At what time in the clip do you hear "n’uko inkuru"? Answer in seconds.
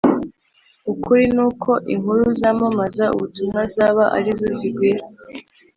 1.35-2.23